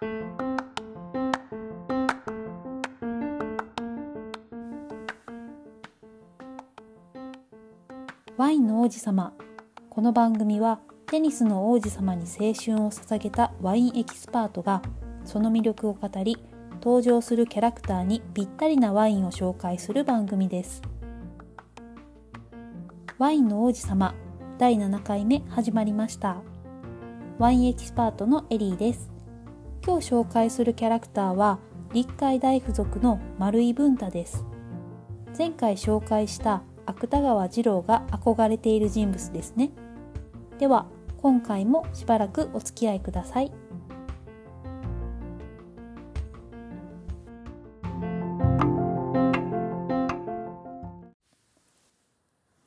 [0.00, 0.06] ワ
[8.48, 9.34] インの王子様。
[9.90, 14.80] この番組はテニスの王子様に青春を捧げたワインエキスパートが
[15.26, 16.38] その魅力を語り
[16.82, 20.80] 登場するキャラクターにぴったりなワインを紹介する番組です。
[23.18, 24.14] ワインの王子様
[24.56, 26.38] 第7回目始まりました。
[27.38, 29.19] ワインエキスパートのエリーです。
[29.90, 31.58] 今日紹介するキャラクターは
[31.92, 34.44] 立海大附属の丸井文太です。
[35.36, 39.72] 前回紹介した芥川二郎が憧れている人物ですね。
[40.60, 40.86] では
[41.20, 43.52] 今回もしばらくお付き合いください。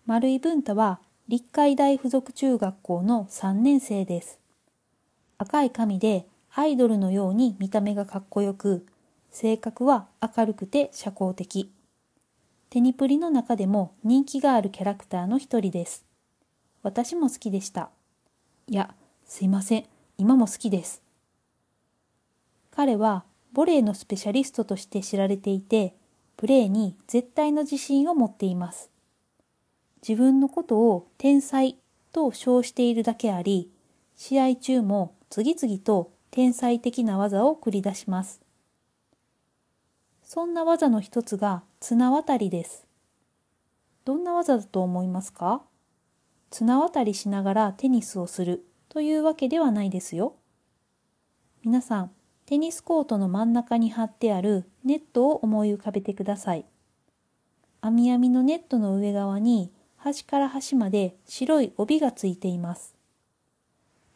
[0.05, 4.41] 丸井文太は立海大附属中学校の3年生です。
[5.37, 8.85] 赤い髪でアイドルのように見た目がかっこよく
[9.31, 11.71] 性格は明るくて社交的
[12.69, 16.05] テニプリの中でも人気があるキャラクターの一人です。
[16.81, 17.89] 私も好きでした。
[18.67, 19.85] いや、すいません。
[20.17, 21.03] 今も好きです。
[22.71, 25.95] 彼はボレーのスペシャリストとして知られていて、
[26.35, 28.89] プレーに絶対の自信を持っています。
[30.07, 31.77] 自分のことを天才
[32.11, 33.71] と称しているだけあり、
[34.15, 38.41] 試合中も次々と天才的な技を繰り出します。
[40.23, 42.87] そんな技の一つが綱渡りです。
[44.03, 45.61] どんな技だと思いますか？
[46.49, 50.33] 綱渡りしながらテニスをするというわけではないですよ。
[51.63, 52.11] 皆さん、
[52.47, 56.65] テニスコートの真ん中に貼ってあるネットを思い浮かべてください。
[57.79, 62.95] 網網のネットの上側に端から端まで白い帯がついています。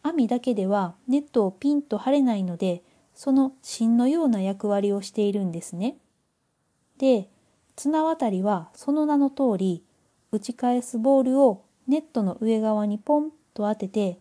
[0.08, 5.98] 網だけではネットをピンと張れないので、その芯のような役割をしているんですね。
[6.98, 7.30] で、
[7.76, 9.84] 綱渡りはその名の通り、
[10.32, 14.20] 打ち返すボールをネットの上側にポンと当てて、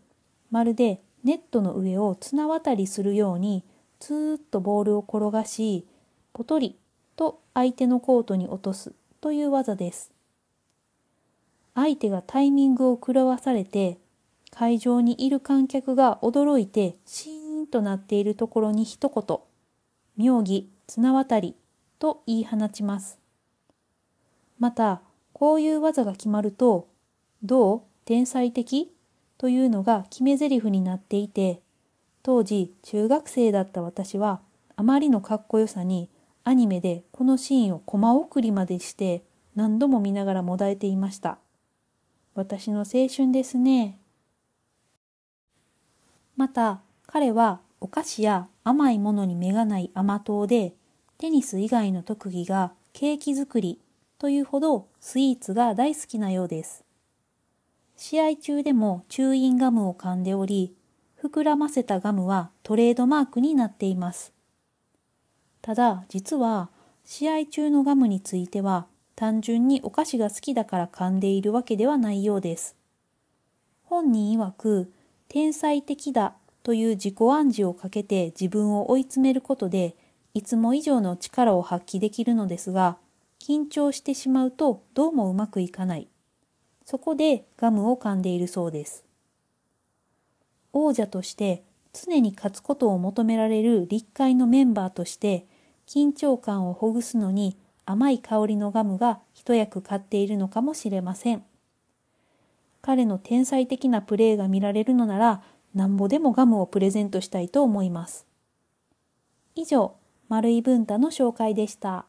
[0.51, 3.65] まるでネットの上を綱渡りするように、
[3.99, 5.87] ツーッとボールを転がし、
[6.33, 6.79] ポトリ
[7.17, 10.13] と相手のコートに落とすという技です。
[11.75, 13.99] 相手がタイミングを狂わされて、
[14.59, 19.39] 会場にいる観客が驚いてシーンとなっているところに一言、
[20.17, 21.55] 妙義綱渡り
[21.99, 23.19] と言い放ちます。
[24.59, 25.03] また、
[25.35, 26.89] こういう技が決まると、
[27.43, 28.91] どう天才的
[29.37, 31.61] というのが決め台詞になっていて、
[32.23, 34.41] 当時中学生だった私は、
[34.75, 36.09] あまりのかっこよさに
[36.45, 39.23] アニメでこのシーンをコマ送りまでして
[39.55, 41.37] 何度も見ながらもだえていました。
[42.35, 43.99] 私の青春ですね。
[46.37, 50.75] また、彼はお菓子や甘いものに目がない甘党で、
[51.19, 53.81] テニス以外の特技がケーキ作り
[54.19, 56.85] というほどスイーツが大好きなようです。
[57.97, 60.75] 試合中でもチューインガムを噛んでおり、
[61.23, 64.33] 膨らませたガムはトレードマークになっています。
[65.63, 66.69] ただ、実は
[67.05, 72.77] 試合中のガムについては単純にお菓子が好きだから噛んでいるわけではないようです。
[73.85, 74.93] 本人曰く、
[75.29, 79.97] 天才的だという自己暗示をかけて自分を追い詰めることで
[80.35, 82.99] いつも以上の力を発揮できるのですが、
[83.39, 86.09] 緊張してしまうとどうもうまくいかない。
[86.85, 89.05] そこでガムを噛んでいるそうです。
[90.73, 95.47] 王者として常に勝つことを求められる立会のメンバーとして
[95.87, 97.57] 緊張感をほぐすのに
[97.87, 101.45] 甘い香りのガムが一役買っているのかもしれません。
[102.87, 105.43] 彼の天才的なプレーが見られるのなら
[105.75, 108.29] なんぼでもガムをプレゼントしたいと思います。
[109.57, 109.97] 以上、
[110.29, 112.07] 丸い文太の紹介でした。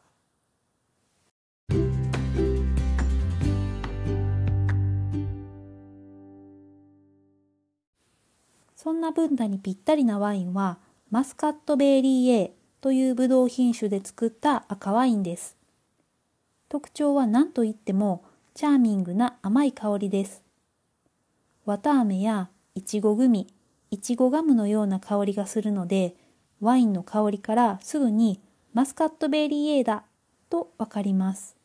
[8.76, 10.78] そんな文太にぴったりなワインは
[11.10, 15.56] マスカットベーリー A というブドウ品種で作った赤ワインです。
[16.68, 18.24] 特徴は何といっても
[18.54, 20.47] チャーミングな甘い香りです。
[21.68, 23.46] 綿飴やいちごグミ、
[23.90, 26.14] いちごガムのような香りがするので
[26.62, 28.40] ワインの香りからすぐに
[28.72, 30.04] マスカットベリー A だ
[30.48, 31.56] とわかります。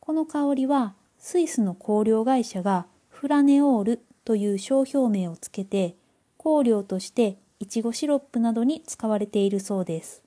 [0.00, 5.96] この香りはスイスの香料会社がフラネオールという商標名をつけて
[6.36, 10.22] 香料としていちごシロップなどに使われているそうです。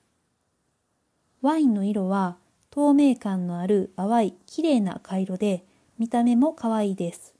[1.43, 2.38] ワインの色は
[2.71, 5.63] 透明感のある淡い綺麗な赤色で
[5.99, 7.35] 見た目も可愛いです。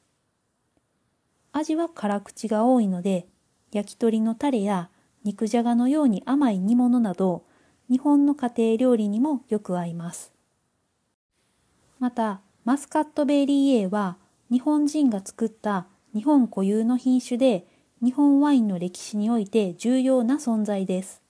[1.51, 3.27] 味は辛口が多いので
[3.71, 4.89] 焼き鳥のタレや
[5.24, 7.44] 肉じゃがのように甘い煮物など、
[7.89, 10.33] 日本の家庭料理にもよく合います。
[12.00, 14.18] また、マスカットベリー A は
[14.50, 17.68] 日本人が作った日本固有の品種で
[18.03, 21.21] 日本ワインの歴史において重要な存在です。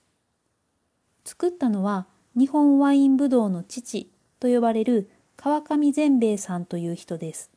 [1.25, 4.09] 作ったのは日本ワインブドウの父
[4.39, 7.51] と呼ばれる川上善兵衛さんという人です。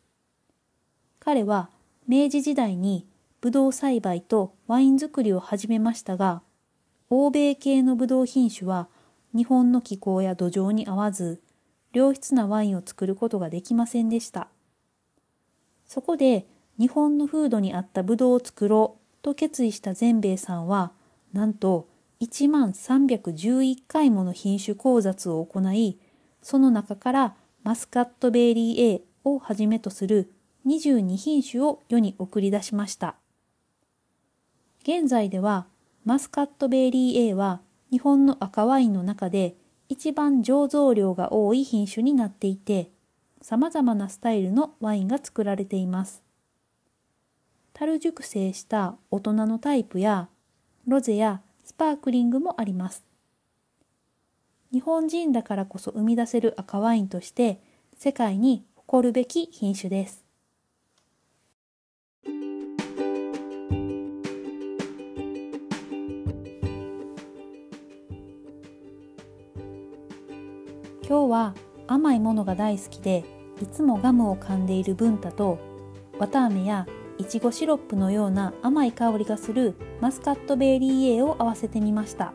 [1.20, 1.70] 彼は
[2.06, 3.06] 明治時代に
[3.40, 6.42] ブドウ栽培とワイン作りを始めましたが、
[7.08, 8.88] 欧米系のブドウ品種は
[9.34, 11.40] 日本の気候や土壌に合わず、
[11.94, 14.48] 良質なワインを作ることができませんでした。
[15.86, 16.46] そこで
[16.78, 20.92] 日本の風土に合ったブドウを作ろうと決意した善兵衛さんは、
[21.32, 21.88] なんと
[22.20, 25.98] 1万311回もの品種考察を行い、
[26.42, 30.33] その中からマスカットベリー A をはじめとする
[30.66, 33.16] 22品種を世に送り出しました。
[34.82, 35.66] 現在では
[36.04, 39.56] マスカットベリー A は日本の赤ワインの中で
[39.88, 42.90] 一番醸造量が多い品種になっていて、
[43.42, 46.22] 様々なスタイルのワインが作られています。
[47.74, 50.28] 樽熟成した大人のタイプや
[50.86, 53.04] ロゼやスパークリングもあります。
[54.72, 57.60] 日本人だからこそ生み出せる赤ワインとして
[57.96, 60.23] 世界に誇るべき品種です。
[71.06, 71.54] 今日は
[71.86, 73.24] 甘いものが大好きで
[73.60, 75.58] いつもガムを噛んでいる文太と
[76.18, 76.86] 綿あめや
[77.18, 82.32] いちごシロップのような甘い香りがするマスカットベリー A を合わせてみました。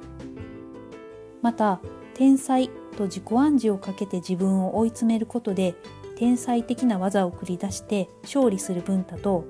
[1.41, 1.79] また
[2.13, 5.75] 天才と自己暗示をかけて自分を追い詰めることで
[6.17, 9.45] 天才的な技を繰り出して勝利する文太と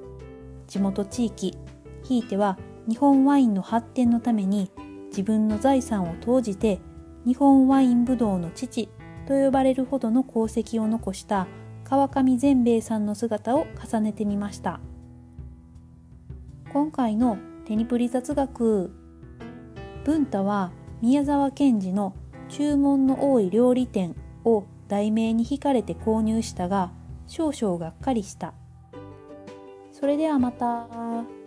[0.68, 1.58] 地元地域
[2.04, 2.58] ひいては
[2.88, 4.72] 日本ワインの発展のために
[5.08, 6.80] 自分の財産を投じて
[7.26, 8.88] 日本ワインブドウの父
[9.30, 11.46] と呼ばれるほどの功績を残した
[11.84, 14.80] 川上善兵衛さんの姿を重ねてみました。
[16.74, 18.92] 今回のテニプリ雑学
[20.04, 20.72] 文太は
[21.04, 22.16] 宮沢賢治の
[22.50, 26.92] 注文の多い料理店を題名に惹かれて購入したが
[27.28, 28.56] 少々がっかりした。
[29.92, 31.39] それではまた。